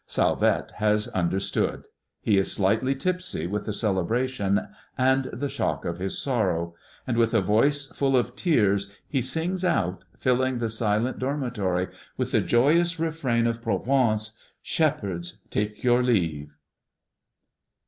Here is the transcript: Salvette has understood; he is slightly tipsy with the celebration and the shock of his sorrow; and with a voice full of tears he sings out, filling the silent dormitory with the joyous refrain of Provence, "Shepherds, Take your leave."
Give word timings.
Salvette 0.07 0.71
has 0.77 1.09
understood; 1.09 1.85
he 2.21 2.35
is 2.39 2.51
slightly 2.51 2.95
tipsy 2.95 3.45
with 3.45 3.67
the 3.67 3.71
celebration 3.71 4.61
and 4.97 5.25
the 5.25 5.47
shock 5.47 5.85
of 5.85 5.99
his 5.99 6.17
sorrow; 6.17 6.73
and 7.05 7.17
with 7.17 7.35
a 7.35 7.39
voice 7.39 7.85
full 7.85 8.17
of 8.17 8.35
tears 8.35 8.89
he 9.07 9.21
sings 9.21 9.63
out, 9.63 10.03
filling 10.17 10.57
the 10.57 10.69
silent 10.69 11.19
dormitory 11.19 11.87
with 12.17 12.31
the 12.31 12.41
joyous 12.41 12.99
refrain 12.99 13.45
of 13.45 13.61
Provence, 13.61 14.35
"Shepherds, 14.63 15.41
Take 15.51 15.83
your 15.83 16.01
leave." 16.01 16.51